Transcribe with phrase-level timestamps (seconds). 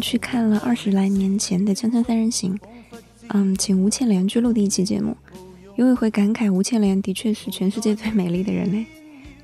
[0.00, 2.54] 去看了二十来年前的《锵锵三人行》，
[3.28, 5.16] 嗯，请吴倩莲去录的一期节目，
[5.76, 8.86] 有一回感慨吴倩莲的确是全世界最美丽的人类，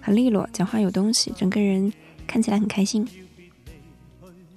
[0.00, 1.92] 很利落，讲话有东西，整个人
[2.26, 3.06] 看起来很开心。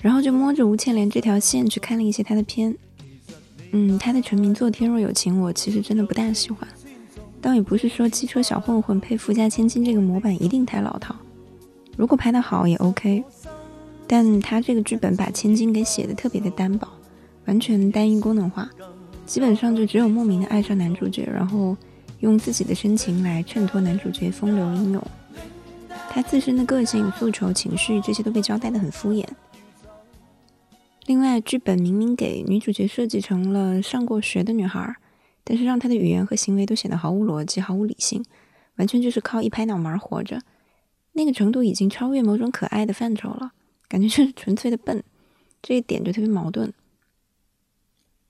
[0.01, 2.75] 然后就摸着吴倩莲这条线去看了一些她的片，
[3.71, 6.67] 嗯，她的成名作《天若有情》，我其实真的不大喜欢。
[7.41, 11.15] 倒也不是说机车小混混配富家千金这个模板一定太老套，
[11.97, 13.23] 如果拍得好也 OK。
[14.07, 16.87] 但他这个剧本把千金给写的特别的单薄，
[17.45, 18.69] 完全单一功能化，
[19.25, 21.75] 基本上就只有莫名的爱上男主角，然后
[22.19, 25.03] 用自己的深情来衬托男主角风流英勇。
[26.09, 29.25] 他自身的个性、复仇、情绪这些都被交代的很敷衍。
[31.07, 34.95] 另外，剧本明明给女主角设计成了上过学的女孩，
[35.43, 38.23] 但是让她的语言和行为都显得毫无逻辑、毫无理性，
[38.77, 40.41] 完全就是靠一拍脑门活着，
[41.13, 43.51] 那个程度已经超越某种可爱的范畴了。
[43.87, 45.03] 感觉就是纯粹的笨，
[45.61, 46.73] 这一点就特别矛盾。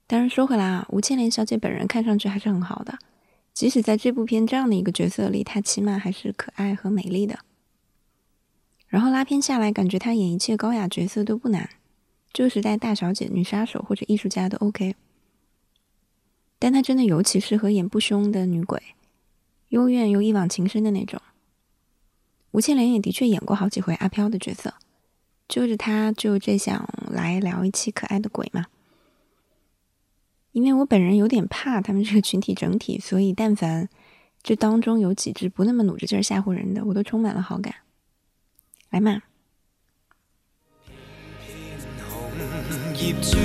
[0.06, 2.98] 当然说回来啊，吴倩莲小姐本人看上去还是很好的，
[3.52, 7.40] 即使在这部片这样的一个角色里，她起码还是可爱和美丽的。
[8.86, 11.68] 然后拉片下来，感觉她演一切高雅角色都不难，
[12.32, 14.94] 旧时代大小姐、女杀手或者艺术家都 OK。
[16.58, 18.80] 但她真的尤其适合演不凶的女鬼，
[19.70, 21.20] 幽怨又一往情深的那种。
[22.52, 24.74] 吴倩莲也的确演过好几回阿飘的角色。
[25.48, 28.66] 就是他，就这想来聊一期可爱的鬼嘛。
[30.52, 33.88] 因为我本人有点怕他们这个群体整体，所以但凡
[34.42, 37.74] 这当中有几只不那么努着劲儿吓唬人的，我都充满了好感。
[38.90, 39.22] 来嘛。
[42.98, 43.38] 叶转，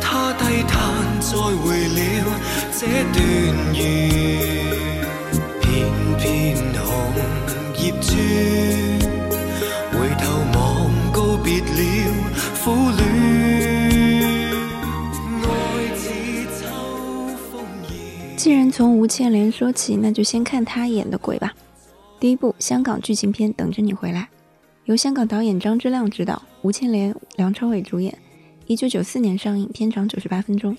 [0.00, 2.00] 他低叹，再回了
[2.72, 3.22] 这段
[3.74, 3.78] 缘。
[5.60, 5.62] 片
[6.18, 6.86] 片红
[7.78, 9.01] 叶转
[18.36, 21.54] 既然从吴倩莲说起，那就先看她演的鬼吧。
[22.18, 24.20] 第一部香港剧情片《等着你回来》，
[24.86, 28.18] 由香港导演张之亮执导，吴倩莲、梁朝伟主演，
[28.66, 30.76] 一九九四年上映，片长九十八分钟。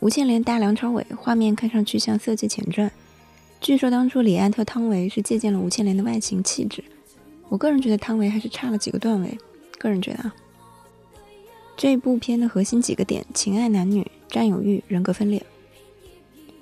[0.00, 2.88] 吴倩莲搭梁朝伟，画面看上去像《色戒前传》。
[3.60, 6.82] 据说当初李安特汤唯是借鉴了吴倩莲的外形气质，
[7.48, 9.38] 我个人觉得汤唯还是差了几个段位。
[9.78, 10.34] 个人觉得啊，
[11.76, 15.44] 这部片的核心几个点：情爱男女、占有欲、人格分裂。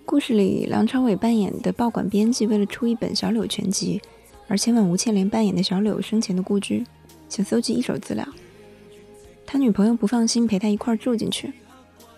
[0.05, 4.03] 故事里，梁朝伟扮演的报馆编辑为了出一本小柳全集，
[4.49, 6.85] 而前往吴倩莲扮演的小柳生前的故居，
[7.29, 8.27] 想搜集一手资料。
[9.47, 11.53] 他女朋友不放心陪他一块住进去，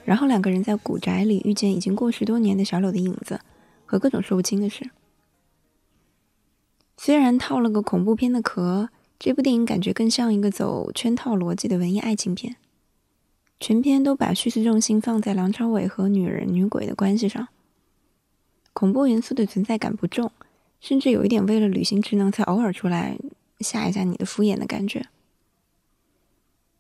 [0.04, 3.38] 然后两个人在古宅里遇见已经过十多年的小柳的影子
[3.84, 4.90] 和各种说不清的事。
[6.96, 12.56] 虽然套了个恐怖片的壳，这部电影感觉更像一个走圈套逻辑的文艺爱情片，
[13.60, 17.48] 全片都把叙事重心放在梁朝伟和女人女鬼的关系上。
[18.72, 20.30] 恐怖元素的存在感不重，
[20.80, 23.16] 甚至有一点为了履行职能才偶尔出来
[23.60, 25.06] 吓一下你的敷衍的感觉。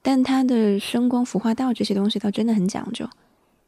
[0.02, 3.08] 但他的声光服化道这些东西倒真的很讲究。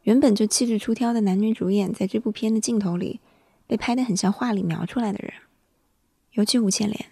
[0.02, 3.20] 原本就气质出挑的男女主演，在这部片的镜头里
[3.66, 5.32] 被拍得很像画里描出来的人，
[6.32, 7.06] 尤其吴倩莲，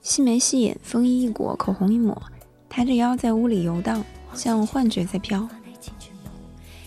[0.00, 2.20] 细眉细眼，风衣一裹，口红一抹，
[2.68, 4.02] 抬着腰在屋里游荡，
[4.34, 5.46] 像幻觉在飘。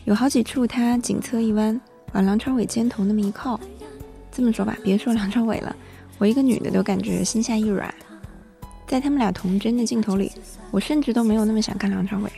[0.06, 1.80] 有好几处他颈侧一弯。
[2.14, 3.60] 往梁朝伟肩头那么一靠，
[4.32, 5.76] 这么说吧，别说梁朝伟了，
[6.20, 7.92] 我一个女的都感觉心下一软。
[8.88, 10.32] 在他们俩童真的镜头里，
[10.70, 12.32] 我甚至都没有那么想看梁朝伟。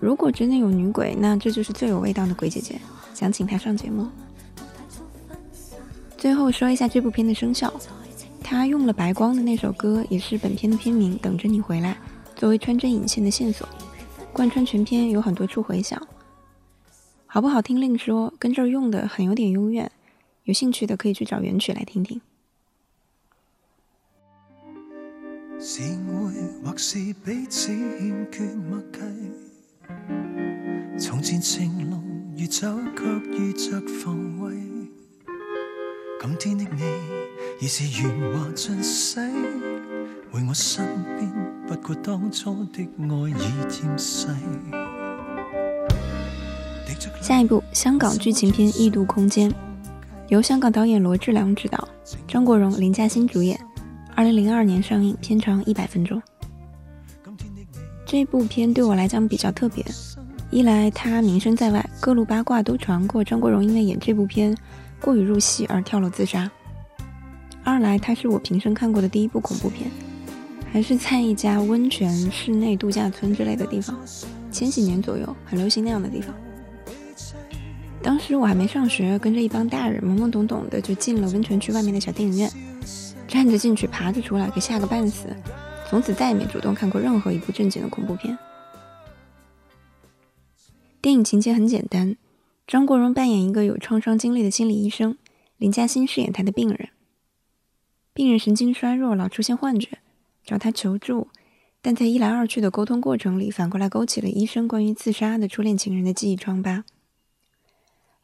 [0.00, 2.80] 如果真的有女鬼，那这就是最有味道的鬼姐姐，
[3.14, 4.06] 想请她上节目。
[6.18, 7.72] 最后说一下这部片的声效，
[8.42, 11.92] 他用了白光的那首歌，也是本片的片名《等着你回来》，
[12.34, 13.68] 作为穿针引线的线索，
[14.32, 16.08] 贯穿全片，有很多处回响。
[17.26, 19.88] 好不好听另说，跟这儿用的很有点幽怨，
[20.42, 22.20] 有兴趣的可以去找原曲来听听。
[30.98, 32.02] 从前情浓
[32.36, 32.66] 越走
[32.96, 33.04] 却
[33.38, 34.77] 越着防卫。
[36.20, 36.82] 今天的你
[37.60, 39.20] 已是圆滑尽死，
[40.32, 40.84] 回我身
[41.16, 41.32] 边，
[41.66, 44.26] 不过当初的爱已渐逝。
[47.22, 49.48] 下一部香港剧情片《异度空间》，
[50.26, 51.88] 由香港导演罗志良执导，
[52.26, 53.58] 张国荣、林嘉欣主演，
[54.16, 56.20] 二零零二年上映，片长一百分钟。
[58.04, 59.84] 这部片对我来讲比较特别，
[60.50, 64.56] 一来他名声在外，各路八卦都传过张国荣因为演这部片
[65.00, 66.48] 过于入戏而跳楼自杀；
[67.64, 69.90] 二来它是我平生看过的第一部恐怖片，
[70.72, 73.96] 还是在一家温泉室内度假村之类的地方，
[74.50, 76.34] 千禧年左右很流行那样的地方。
[78.02, 82.50] 当时我还没上学，跟着一帮大人懵懵懂懂的就进了温泉区外面的小电影院，
[83.26, 85.28] 站着进去，爬着出来，给吓个半死。
[85.88, 88.38] 从此再也没主动看过任何一部正经的恐怖片。
[91.00, 92.16] 电影情节很简单，
[92.68, 95.16] 张国荣扮演一个有创伤经历的心理医生，
[95.56, 96.90] 林嘉欣饰演他的病人。
[98.12, 100.00] 病人神经衰弱，老出现幻觉，
[100.44, 101.28] 找他求助，
[101.80, 106.84] 但在一来二去的沟通过程里，反过来勾起了医生关于自杀的初恋情人的记忆疮疤。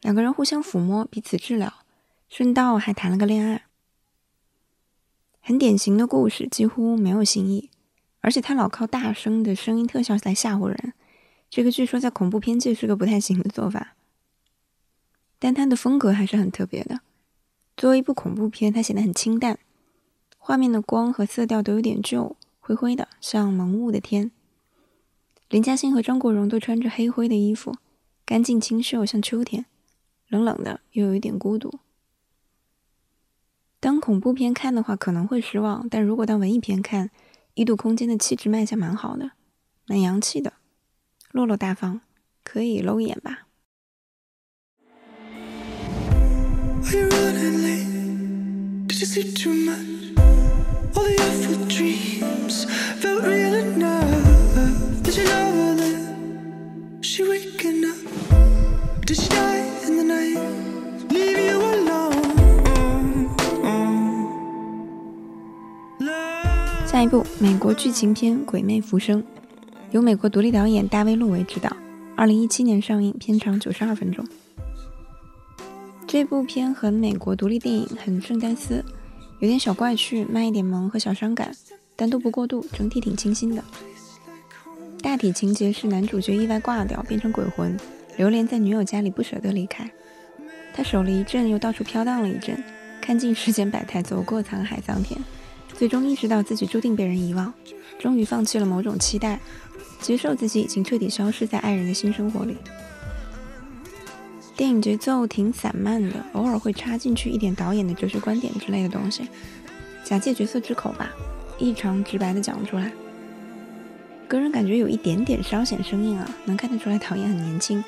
[0.01, 1.73] 两个人互相抚摸，彼此治疗，
[2.29, 3.63] 顺道还谈了个恋爱。
[5.41, 7.71] 很典型的故事，几乎没有新意，
[8.21, 10.93] 而且他老靠大声的声音特效来吓唬人。
[11.49, 13.95] 这个据说在恐怖片界是个不太行的做法，
[15.45, 17.01] 但它的风格还是很特别的。
[17.77, 19.59] 作为一部恐怖片，它显得很清淡，
[20.39, 24.31] 画面的光和色调都有点旧，灰灰的，像蒙雾的天。
[25.47, 27.75] 林嘉欣和张国荣都穿着黑灰的衣服，
[28.25, 29.67] 干净清秀，像秋天，
[30.29, 31.77] 冷冷的，又有一点孤独。
[33.79, 37.09] 当恐怖片看的话可能会失望，但如果当文艺片看，
[37.53, 39.33] 《异度空间》的气质卖相蛮好的，
[39.85, 40.53] 蛮洋气的。
[41.29, 42.01] 落落大方，
[42.43, 43.44] 可以搂一眼吧。
[66.87, 69.21] 下一部美国剧情片《鬼魅浮生》。
[69.91, 71.75] 由美国独立导演大卫·路维执导，
[72.15, 74.25] 二零一七年上映，片长九十二分钟。
[76.07, 78.83] 这部片和美国独立电影很圣丹斯，
[79.39, 81.51] 有点小怪趣，慢一点萌和小伤感，
[81.95, 83.63] 但都不过度，整体挺清新的。
[85.01, 87.77] 大体情节是男主角意外挂掉，变成鬼魂，
[88.17, 89.89] 流连在女友家里，不舍得离开。
[90.73, 92.63] 他守了一阵，又到处飘荡了一阵，
[93.01, 95.19] 看尽世间百态，走过沧海桑田，
[95.73, 97.51] 最终意识到自己注定被人遗忘，
[97.99, 99.39] 终于放弃了某种期待。
[100.01, 102.55] 接受自己已经彻底消失在爱人的新生活里。
[104.55, 109.27] 电影节奏挺散漫的，偶尔会插进去一点导演的哲学观点之类的东西，
[110.03, 111.11] 假借角色之口吧，
[111.57, 112.89] 异常直白的讲出来。
[114.29, 117.83] 个人感觉有一点点稍显生硬啊，能看得出来导演很年轻，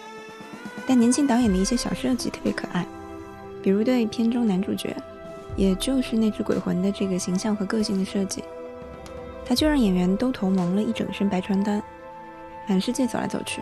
[0.85, 2.85] 但年轻导演的一些小设计特别可爱，
[3.63, 4.93] 比如对片中男主角，
[5.55, 8.43] 也就是那只鬼魂的这个形象和个性的设计，
[9.45, 11.81] 他就让演员都头蒙了一整身白传单。
[12.67, 13.61] 满世界走来走去，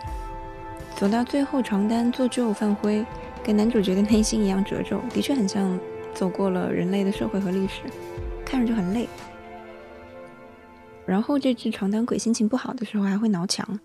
[0.96, 3.04] 走到最后，床单做旧泛灰，
[3.44, 5.78] 跟男主角的内心一样褶皱，的确很像
[6.14, 7.82] 走过了人类的社会和历史，
[8.46, 9.06] 看着就很累。
[11.04, 13.78] 然后这只床单鬼心情不好的时候还会挠墙，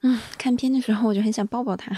[0.00, 1.96] 嗯，看片的时候我就很想抱抱它。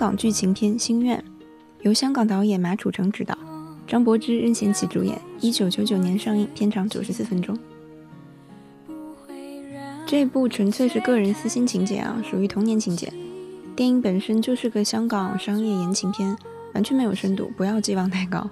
[0.00, 1.18] 港剧情片《心愿》，
[1.82, 3.36] 由香港导演马楚成执导，
[3.86, 7.54] 张柏芝、任贤齐主演，一九九九年上映，片长九十四分钟。
[10.06, 13.12] 这部纯粹是个人私心情节啊，属于童年情节。
[13.76, 16.34] 电影本身就是个香港商业言情片，
[16.72, 18.48] 完全没有深度，不要寄望太高。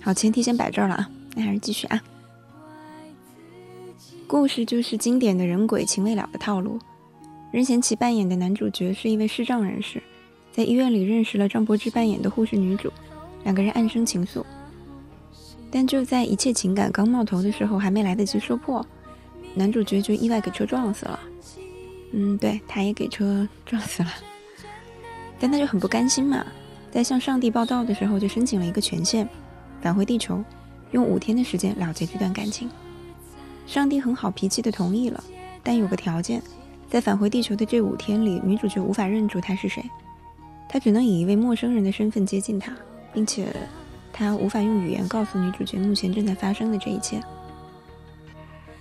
[0.00, 2.02] 好，前提先摆这儿了啊，那还是继续啊。
[4.26, 6.78] 故事就是经典的人鬼情未了的套路。
[7.56, 10.02] 任贤齐扮演的男主角是一位视障人士，
[10.52, 12.92] 在医院里认识了张柏芝扮演的护士女主，
[13.44, 14.44] 两个人暗生情愫。
[15.70, 18.84] 但就在一切情感刚冒头的时候，还没来得及说破，
[19.54, 21.18] 男主角就意外给车撞死了。
[22.12, 24.10] 嗯，对，他也给车 撞死了。
[25.40, 26.44] 但他就很不甘心嘛，
[26.90, 29.26] 在向上帝报道的时候，就申请了一个权限，
[29.80, 30.44] 返回地球，
[30.90, 32.68] 用五天的时间了结这段感情。
[33.66, 35.24] 上帝很好脾气的同意了，
[35.62, 36.42] 但有个条件。
[36.88, 39.84] 在返回地球的这五天里，女主角无法认出他是谁，
[40.68, 42.72] 她只能以一位陌生人的身份接近他，
[43.12, 43.54] 并且
[44.12, 47.20] 他无法用语言告诉女主角目前正在发生的这一切。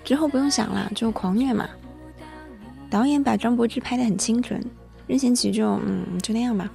[0.04, 1.68] 之后不用想了，就狂虐嘛。
[2.90, 4.64] 导演把张柏芝拍得很清纯，
[5.08, 6.70] 任贤齐就嗯就那样吧。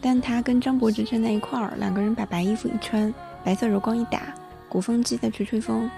[0.00, 3.12] 但他跟张柏芝站在一块儿，两个人把白衣服一穿，
[3.42, 4.32] 白色柔光一打，
[4.68, 5.90] 鼓风机在吹吹风，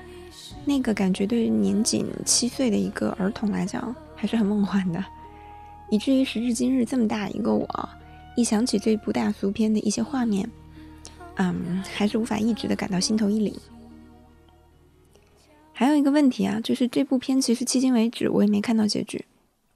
[0.65, 5.05] 那个感觉对于年仅七岁的一个儿童来讲还是很梦幻的，
[5.91, 7.89] 以至于时至今日这么大一个我，
[8.37, 10.51] 一想起这部大俗片的一些画面，
[11.37, 13.55] 嗯，还是无法抑制的感到心头一凛。
[15.73, 19.25] 还有一个问题啊，就是这部片其实迄今为止我也没看到结局，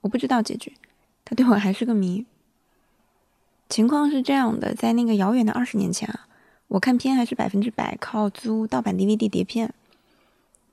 [0.00, 0.72] 我不知道结局，
[1.24, 2.26] 它对我还是个谜。
[3.68, 6.26] 情况是这样的，在那个遥远的二十年前啊，
[6.66, 9.72] 我看片还是百分之百靠租盗版 DVD 碟片。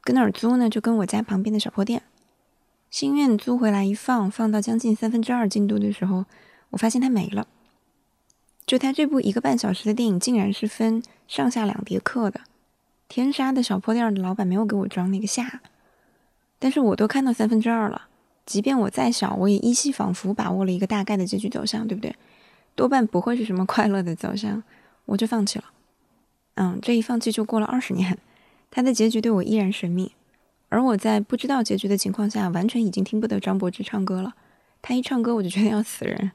[0.02, 0.68] 跟哪儿租呢？
[0.68, 2.02] 就跟我家旁边的小破店。
[2.90, 6.26] 心愿租回来一放，放到将近三分之二进度的时候，
[6.72, 7.48] 我发现它没了。
[8.66, 12.42] 就它这部一个半小时的电影，竟然是分上下两节课的。
[13.08, 15.62] 天杀的小破店的老板没有给我装那个下，
[16.60, 18.08] 但是我都看到三分之二了。
[18.46, 22.16] 即便我再小，我也依稀仿佛把握了一个大概的结局走向，对不对？
[22.76, 24.64] 多半不会是什么快乐的走向，
[25.06, 25.66] 我就放弃了。
[26.56, 28.18] 嗯，这一放弃就过了二十年，
[28.70, 30.14] 他的结局对我依然神秘。
[30.70, 34.34] 而我在不知道结局的情况下，完全已经听不得张柏芝唱歌了。
[34.82, 36.32] 他一唱歌，我就觉得要死人。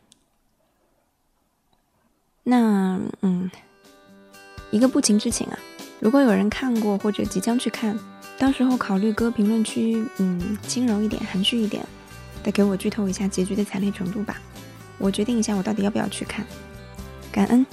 [2.43, 3.51] 那，嗯，
[4.71, 5.59] 一个不情之请啊。
[6.01, 7.99] 如果有人看过或者即将去看，
[8.37, 11.87] 到时候考虑搁评论区，嗯，轻柔一点、含蓄一点，
[12.43, 14.43] 再给我剧透一下结局的惨烈程度吧。
[14.99, 16.45] 我决定一下，我到底要不要去看。
[17.33, 17.65] 感恩。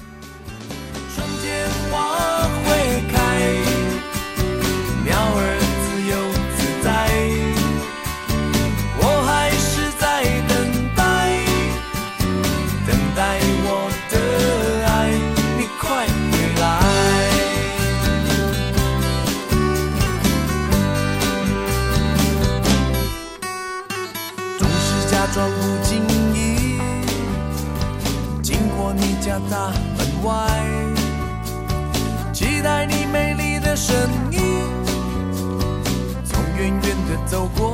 [37.31, 37.70] 走过来。